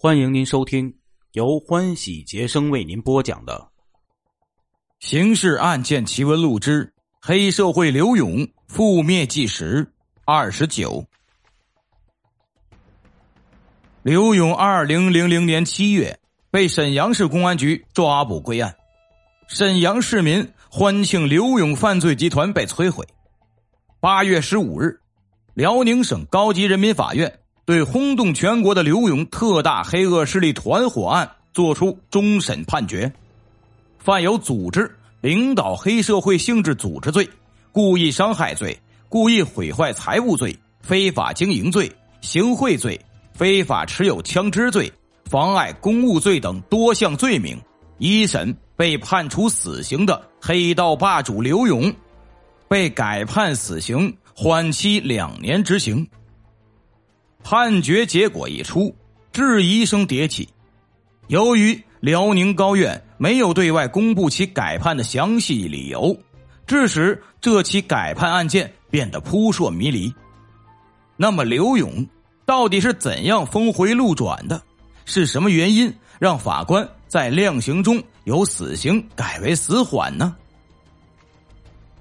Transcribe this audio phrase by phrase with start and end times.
[0.00, 0.94] 欢迎您收听
[1.32, 3.68] 由欢喜杰生为您播讲的
[5.04, 9.84] 《刑事案件奇闻录之黑社会刘勇覆灭纪实》
[10.24, 11.04] 二十九。
[14.04, 18.76] 刘勇二零零零年七月被沈阳市公安局抓捕归案，
[19.48, 23.04] 沈阳市民欢庆刘勇犯罪集团被摧毁。
[23.98, 25.00] 八月十五日，
[25.54, 27.40] 辽宁省高级人民法院。
[27.68, 33.12] 对轰动全国的刘勇特大黑恶势力团伙案作出终审判决，
[33.98, 37.28] 犯有组织领导黑社会性质组织罪、
[37.70, 38.74] 故意伤害罪、
[39.10, 41.92] 故意毁坏财物罪、非法经营罪、
[42.22, 42.98] 行贿罪、
[43.34, 44.90] 非法持有枪支罪、
[45.26, 47.54] 妨碍公务罪等多项罪名。
[47.98, 51.92] 一审被判处死刑的黑道霸主刘勇，
[52.66, 56.08] 被改判死刑，缓期两年执行。
[57.42, 58.94] 判决结果一出，
[59.32, 60.48] 质疑声迭起。
[61.28, 66.16] 由于辽宁高院没有对外公布其改判的详细理由，
[66.66, 70.12] 致使这起改判案件变得扑朔迷离。
[71.16, 72.06] 那么，刘勇
[72.44, 74.62] 到底是怎样峰回路转的？
[75.04, 80.36] 是什么原因让法官在量刑中由死刑改为死缓呢？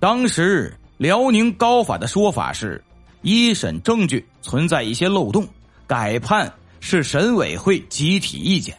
[0.00, 2.82] 当时辽宁高法的说法是。
[3.22, 5.46] 一审证据存在一些漏洞，
[5.86, 8.76] 改判是审委会集体意见。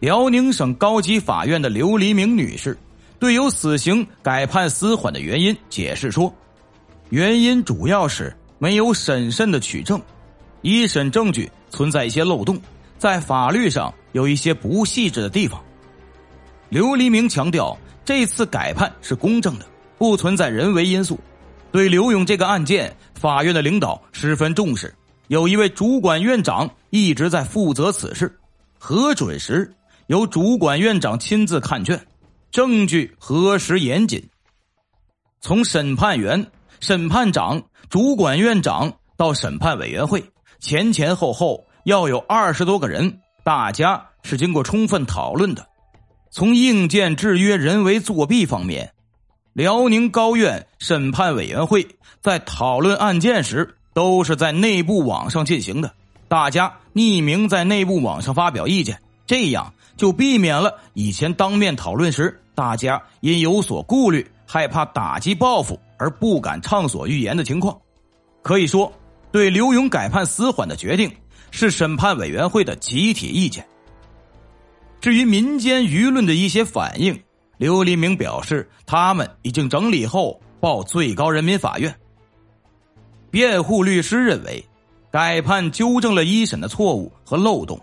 [0.00, 2.78] 辽宁省高级法院的刘黎明女士
[3.18, 6.32] 对有死刑改判死缓的原因解释说，
[7.10, 10.00] 原因主要是没有审慎的取证，
[10.62, 12.60] 一审证据存在一些漏洞，
[12.96, 15.60] 在法律上有一些不细致的地方。
[16.68, 19.66] 刘黎明强调，这次改判是公正的，
[19.98, 21.18] 不存在人为因素。
[21.70, 24.94] 对刘勇这个案件，法院的领导十分重视，
[25.26, 28.38] 有一位主管院长一直在负责此事。
[28.78, 29.74] 核准时
[30.06, 32.00] 由主管院长亲自看卷，
[32.52, 34.30] 证据核实严谨。
[35.40, 36.46] 从审判员、
[36.78, 37.60] 审判长、
[37.90, 40.24] 主管院长到审判委员会，
[40.60, 45.66] 前前后后要有二十多个人，大家是经过充分讨论的。
[46.30, 48.92] 从硬件制约人为作弊方面。
[49.58, 51.84] 辽宁高院审判委员会
[52.20, 55.92] 在讨论案件时，都是在内部网上进行的，
[56.28, 67.76] 大家匿名在内部网上发表意见，这样就避免了以前当面讨论时，大家因有所顾虑，害怕打击报复而不敢畅所欲言的情况。
[68.42, 68.92] 可以说，
[69.32, 71.12] 对刘勇改判死缓的决定
[71.50, 73.66] 是审判委员会的集体意见。
[75.00, 77.20] 至于民间舆论的一些反应。
[77.58, 81.94] 刘黎明表示，他们已经整理后报最高人民法院。
[83.30, 84.64] 辩护律师认为，
[85.10, 87.78] 改判纠正了一审的错误和漏洞。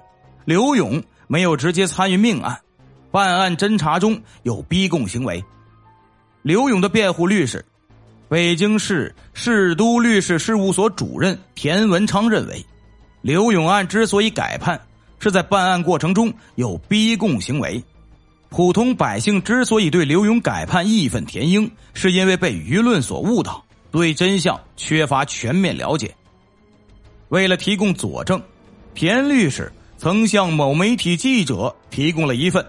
[0.45, 2.57] 刘勇没有直接参与命案，
[3.11, 5.43] 办案侦查中有逼供行为。
[6.41, 7.63] 刘勇的辩护律师，
[8.29, 12.65] 北京市市都律师事务所主任田文昌认为，
[13.21, 14.79] 刘勇案之所以改判，
[15.19, 17.83] 是在办案过程中有逼供行为。
[18.55, 23.61] 普通百姓之所以对刘勇改判义愤填膺，是因为被舆论所误导，
[23.91, 26.16] 对真相缺乏全面了解。
[27.27, 28.41] 为了提供佐证，
[28.93, 32.66] 田律师曾向某媒体记者提供了一份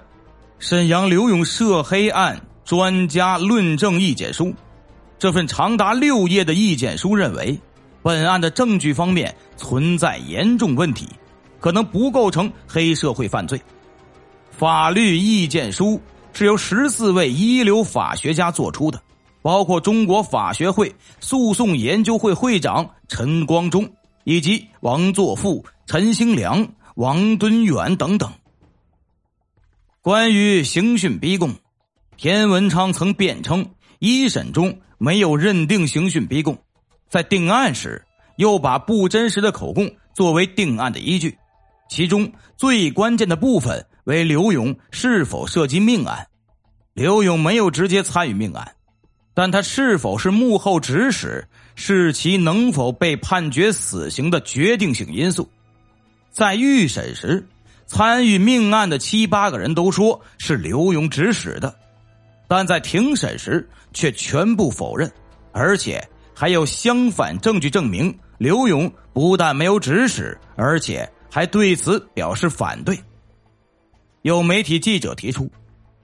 [0.59, 4.53] 沈阳刘勇涉黑案专家论证意见书。
[5.21, 7.57] 这份长达六页的意见书认为，
[8.03, 11.09] 本案的证据方面存在严重问题，
[11.61, 13.61] 可能不构成黑社会犯罪。
[14.57, 16.01] 法律意见书
[16.33, 19.03] 是由十四位一流法学家做出的，
[19.43, 23.87] 包括中国法学会诉讼研究会会长陈光忠
[24.25, 28.33] 以及王作富、陈兴良、王敦远等等。
[30.01, 31.55] 关于刑讯逼供，
[32.17, 33.69] 田文昌曾辩称
[33.99, 36.57] 一审中没有认定刑讯逼供，
[37.11, 38.03] 在定案时
[38.37, 41.37] 又把不真实的口供作为定案的依据，
[41.91, 43.87] 其中最关键的部分。
[44.07, 46.29] 为刘勇是否涉及命案？
[46.95, 48.73] 刘勇没有直接参与命案，
[49.35, 51.45] 但他是否是幕后指使，
[51.75, 55.51] 是其能否被判决死刑的决定性因素。
[56.31, 57.45] 在预审时，
[57.85, 61.75] 参与命案的七八个人都说是刘勇指使的，
[62.47, 65.11] 但在庭审时却全部否认，
[65.51, 66.01] 而且
[66.33, 72.97] 还有相反证据证明刘勇不但没有指使，而且还对此表示反对。
[74.27, 75.49] 有媒体记者提出，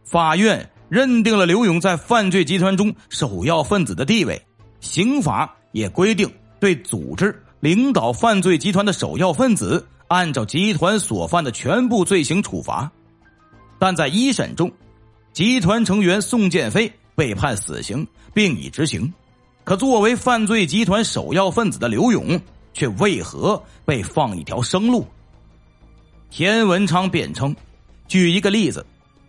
[0.05, 4.41] 法院认定了刘勇在犯罪集团中首要分子的地位，
[4.79, 12.89] 刑法也规定对组织领导犯罪集团的首要分子按照集团所犯的全部罪行处罚。
[13.81, 14.71] 但在一审中，
[15.33, 19.13] 集团成员宋建飞被判死刑，并已执行。
[19.65, 22.41] 可作为犯罪集团首要分子的刘勇，
[22.73, 25.05] 却为何被放一条生路？
[26.31, 27.53] 田文昌辩称，
[28.13, 28.85] 举一个例子，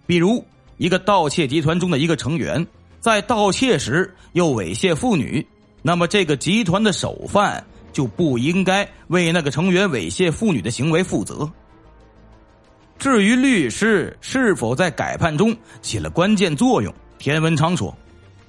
[0.06, 0.44] 比如
[0.76, 2.68] 一个盗窃集团中的一个成员
[3.00, 5.48] 在盗窃时又猥亵妇女，
[5.82, 11.50] 那么这个集团的首犯就不应该为那个成员猥亵妇女的行为负责。
[13.00, 17.98] 至于律师是否在改判中起了关键作用，田文昌说，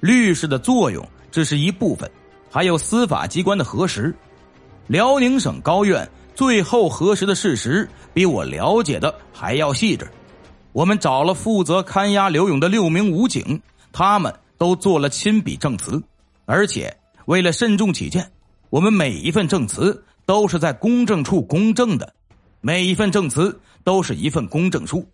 [0.01, 1.01] 律师的作用。
[1.31, 2.11] 这是一部分，
[2.51, 4.13] 还有司法机关的核实。
[4.87, 6.05] 辽宁省高院
[6.35, 10.05] 最后核实的事实比我了解的还要细致。
[10.75, 13.61] 我们找了负责看押刘勇的六名武警，
[13.93, 16.03] 他们都做了亲笔证词，
[16.43, 16.93] 而且
[17.27, 18.29] 为了慎重起见，
[18.69, 22.13] 我们每一份证词都是在公证处公证的，
[22.59, 25.07] 每一份证词都是一份公证书。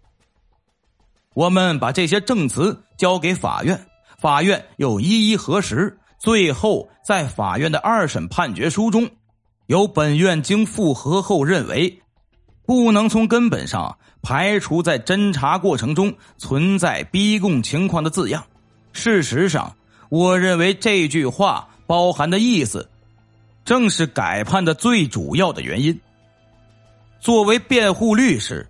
[1.35, 3.79] 我们把这些证词交给法院，
[4.17, 5.95] 法院又一一核实。
[6.17, 9.07] 最后，在法院的二审判决书中，
[9.67, 12.01] 由本院经复核后认为，
[12.65, 18.43] 不能从根本上排除在侦查过程中存在逼供情况的字样。
[18.93, 19.75] 事实上，
[20.09, 22.89] 我认为这句话包含的意思，
[23.65, 25.99] 正是改判的最主要的原因。
[27.19, 28.67] 作为辩护律师，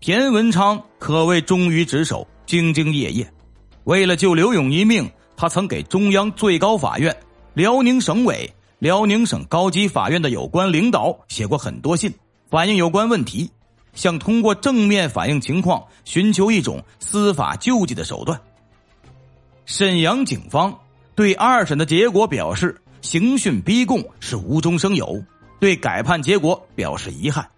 [0.00, 3.32] 田文昌可谓忠于职守、兢兢业业，
[3.84, 5.10] 为了救刘勇一命。
[5.34, 7.16] 他曾给中央最高法院、
[7.54, 8.48] 辽宁省委、
[8.78, 12.14] 辽宁省高级法院的有关领导写过很多信，
[12.52, 13.50] 反映有关问题，
[13.94, 18.38] 想通过正面反映情况，寻求一种司法救济的手段。
[19.64, 20.78] 沈阳警方
[21.14, 25.24] 对二审的结果表示，刑讯逼供是无中生有，
[25.60, 27.48] 对改判结果表示遗憾。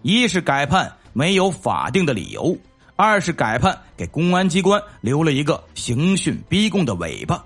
[0.00, 2.56] 一是改判没有法定的理由。
[2.96, 7.44] 二是改判给公安机关留了一个刑讯逼供的尾巴。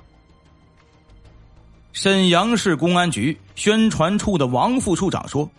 [1.93, 5.51] 沈阳市公安局宣传处的王副处长说：“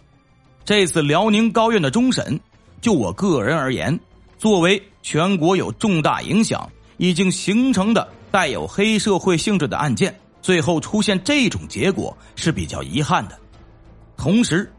[0.68, 2.38] 这次辽宁高院的终审，
[2.82, 3.98] 就我个人而言，
[4.38, 13.40] 作为全国有重大影响、已经形成的带有黑社会性质的案件，最后出现这种结果是比较遗憾的。”
[14.18, 14.70] 同时，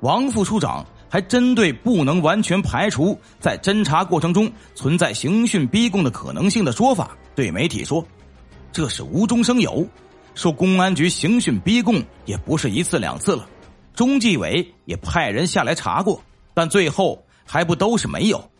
[0.00, 0.82] 王副处长。
[1.06, 8.04] 还针对不能完全排除在侦查过程中存在刑讯逼供的可能性的说法，对媒体说
[8.72, 9.86] ：“这是无中生有。”
[10.34, 13.48] 说公安局刑讯逼供也不是一次两次了，
[13.94, 16.20] 中纪委也派人下来查过，
[16.52, 18.50] 但最后还不都是没有。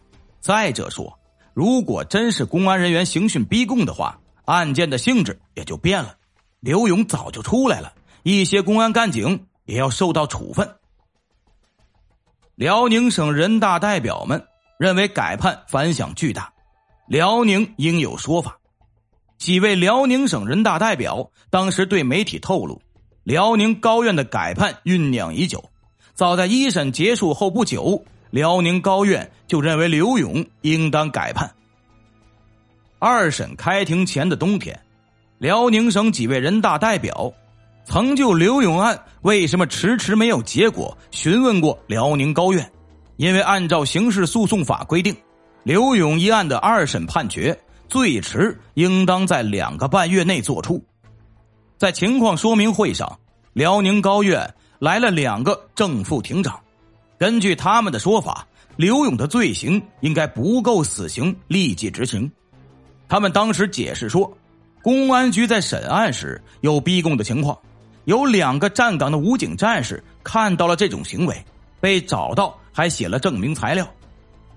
[0.41, 1.19] 再者说，
[1.53, 6.17] 如果真是公安人员刑讯逼供的话，案件的性质也就变了。
[6.61, 7.93] 刘勇早就出来了，
[8.23, 10.77] 一些公安干警也要受到处分。
[12.55, 14.47] 辽宁省人大代表们
[14.79, 16.53] 认为改判反响巨大，
[17.09, 18.59] 辽宁应有说法。
[19.37, 22.81] 几位辽宁省人大代表当时对媒体透露，
[23.25, 25.71] 辽宁高院的改判酝酿已久，
[26.15, 31.51] 早在一审结束后不久，辽宁高院就认为刘勇应当改判。
[32.99, 34.79] 二审开庭前的冬天，
[35.39, 37.33] 辽宁省几位人大代表。
[37.87, 42.71] 曾就刘勇案为什么迟迟没有结果询问过辽宁高院，
[43.17, 45.17] 因为按照刑事诉讼法规定，
[45.63, 50.83] 刘勇一案的二审判决最迟应当在两个半月内作出。
[51.77, 53.19] 在情况说明会上，
[53.53, 56.59] 辽宁高院来了两个正副庭长，
[57.19, 62.31] 根据他们的说法，刘勇的罪行应该不够死刑立即执行。
[63.09, 64.33] 他们当时解释说，
[64.83, 67.59] 公安局在审案时有逼供的情况。
[68.05, 71.45] 有两个站岗的武警战士看到了这种行为，
[71.81, 73.89] 被找到还写了证明材料，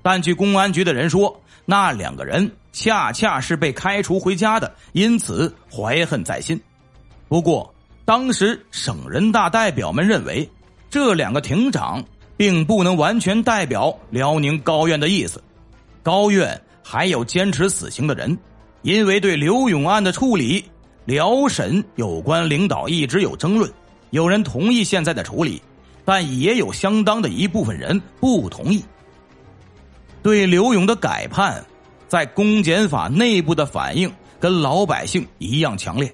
[0.01, 6.59] 但据公安局的人说，那两个人恰恰是被开除回家的，因此怀恨在心。
[7.27, 7.73] 不过，
[8.05, 10.49] 当时省人大代表们认为，
[10.89, 12.03] 这两个庭长
[12.37, 15.43] 并不能完全代表辽宁高院的意思，
[16.01, 18.37] 高院还有坚持死刑的人，
[18.81, 20.63] 因为对刘勇案的处理。
[21.03, 23.71] 辽沈有关领导一直有争论，
[24.09, 25.61] 有人同意现在的处理，
[26.03, 28.83] 但也有相当的一部分人不同意。
[30.21, 31.63] 对刘勇的改判，
[32.09, 36.13] 在公检法内部的反应跟老百姓一样强烈。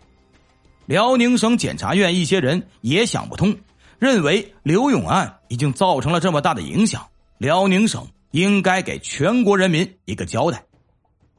[0.86, 3.56] 辽宁省检察院一些人也想不通，
[4.00, 7.06] 认为刘勇案已经造成了这么大的影响，
[7.38, 10.64] 辽宁省应该给全国人民一个交代。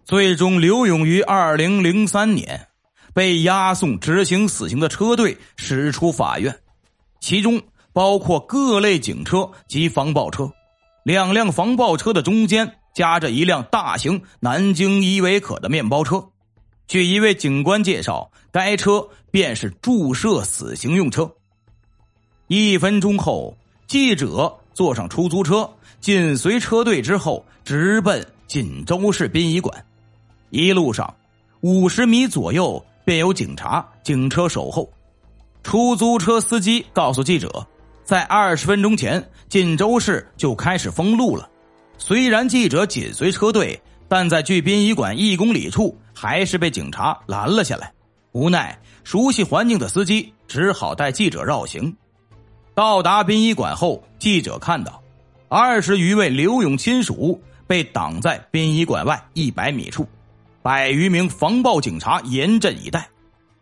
[0.04, 2.68] 最终，刘勇于二零零三年。
[3.14, 6.58] 被押送执行死刑的车队驶出法院，
[7.20, 10.50] 其中包括各类警车及防暴车。
[11.04, 16.26] 两辆防爆车的中间夹着一辆大型南京依维柯的面包车。
[16.86, 21.30] 据一位警官介绍，该车便是注射死刑用车。
[22.46, 25.68] 一分钟后，记者坐上出租车，
[26.00, 29.84] 紧随车队之后，直奔锦州市殡仪馆。
[30.50, 31.12] 一路上，
[31.62, 34.88] 五十米左右便有警察、警车守候。
[35.62, 37.66] 出租车司机告诉记者，
[38.04, 41.48] 在二十分钟前，锦州市就开始封路了。
[41.96, 47.92] 虽然记者紧随车队，但在距殡仪馆一公里处，还是被警察拦了下来。
[48.32, 51.96] 无奈，熟悉环境的司机只好带记者绕行。
[52.74, 55.00] 到达殡仪馆后，记者看到
[55.48, 60.06] 二十余位刘勇亲属被挡在殡仪馆外一百米处，
[60.62, 63.08] 百余名防暴警察严阵以待。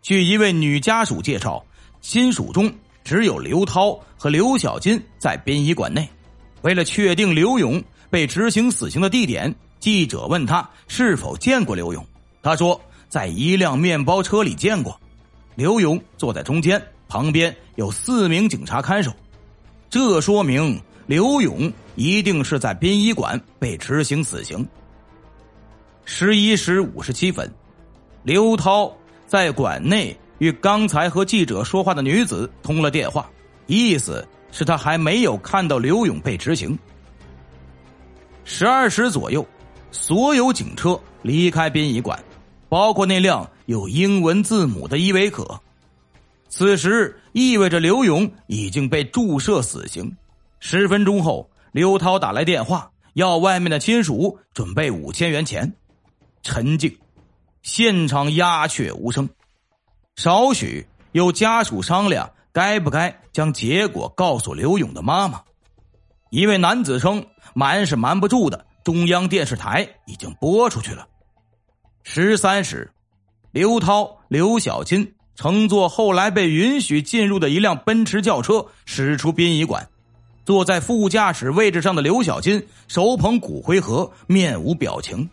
[0.00, 1.62] 据一位女家属介绍，
[2.00, 2.72] 亲属中
[3.04, 6.08] 只有刘涛和刘小金在殡仪馆内。
[6.62, 12.06] 为了确定刘勇被执行死刑的地点，记者问他是否见过刘勇，
[12.40, 14.96] 他说在一辆面包车里见过。
[15.56, 16.80] 刘勇坐在中间。
[17.08, 19.12] 旁边有四名警察看守，
[19.90, 24.66] 这说明刘勇一定是在殡仪馆被执行死刑。
[26.06, 27.52] 十一时五十七分，
[28.22, 28.90] 刘涛
[29.26, 33.28] 在馆内与刚才和记者说话的女子通了电话，
[33.66, 36.78] 意思是他还没有看到刘勇被执行。
[38.44, 39.46] 十二时左右，
[39.92, 42.18] 所有警车离开殡仪馆，
[42.68, 45.46] 包括那辆有英文字母的依维柯。
[46.48, 50.16] 此时意味着刘勇已经被注射死刑。
[50.58, 55.72] 十分钟后，刘涛打来电话，要外面的亲属准备五千元钱。
[56.42, 56.98] 沉静，
[57.62, 59.28] 现场鸦雀无声。
[60.16, 65.42] 少许有家属商量该不该将结果告诉刘勇的妈妈。
[66.30, 71.06] 一位男子称：“瞒是瞒不住的，中央电视台已经播出去了。”
[72.04, 72.90] 十三时，
[73.50, 75.14] 刘涛、刘小金。
[75.34, 79.88] 乘坐后来被允许进入的一辆奔驰轿车驶出殡仪馆，
[80.44, 85.28] 坐在副驾驶位置上的刘小金手捧骨灰盒，面无表情。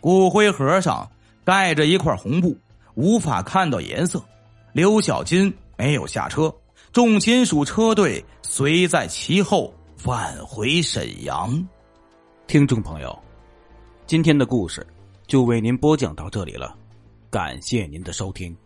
[0.00, 1.10] 骨灰盒上
[1.44, 2.56] 盖着一块红布，
[2.94, 4.22] 无法看到颜色。
[4.72, 6.54] 刘小金没有下车，
[6.92, 11.68] 重金属车队随在其后返回沈阳。
[12.46, 13.18] 听众朋友，
[14.06, 14.86] 今天的故事
[15.26, 16.78] 就为您播讲到这里了，
[17.28, 18.56] 感谢您的收听。